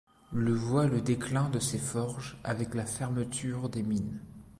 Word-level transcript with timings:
Le 0.33 0.51
voit 0.51 0.87
le 0.87 0.99
déclin 0.99 1.47
de 1.49 1.59
ces 1.59 1.77
forges 1.77 2.35
avec 2.43 2.73
la 2.73 2.87
fermeture 2.87 3.69
des 3.69 3.83
mines. 3.83 4.19